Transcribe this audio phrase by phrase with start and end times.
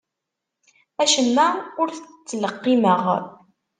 [1.01, 1.47] Acemma
[1.81, 3.03] ur t-ttleqqimeɣ.